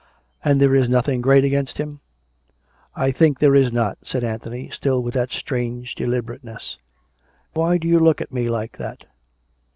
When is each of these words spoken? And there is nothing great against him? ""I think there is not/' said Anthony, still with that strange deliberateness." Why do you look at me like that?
And 0.43 0.59
there 0.59 0.73
is 0.73 0.89
nothing 0.89 1.21
great 1.21 1.43
against 1.43 1.77
him? 1.77 1.99
""I 2.95 3.11
think 3.11 3.37
there 3.37 3.53
is 3.53 3.69
not/' 3.71 3.99
said 4.01 4.23
Anthony, 4.23 4.71
still 4.71 5.03
with 5.03 5.13
that 5.13 5.29
strange 5.29 5.93
deliberateness." 5.93 6.79
Why 7.53 7.77
do 7.77 7.87
you 7.87 7.99
look 7.99 8.19
at 8.19 8.33
me 8.33 8.49
like 8.49 8.79
that? 8.79 9.05